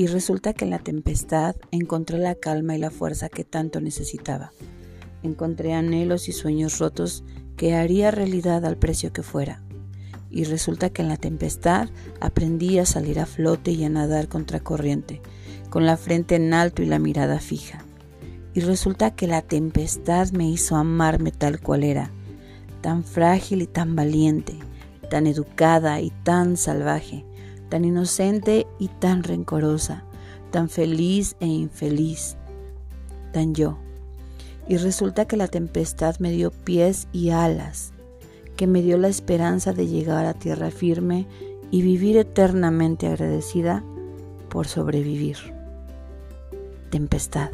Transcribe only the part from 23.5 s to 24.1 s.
y tan